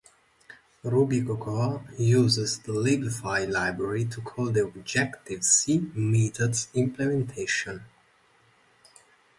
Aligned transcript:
RubyCocoa 0.83 1.83
uses 1.99 2.57
the 2.57 2.73
libffi 2.73 3.47
library 3.47 4.05
to 4.05 4.19
call 4.19 4.45
the 4.49 4.63
Objective-C 4.65 5.91
methods 5.93 6.69
implementations. 6.73 7.83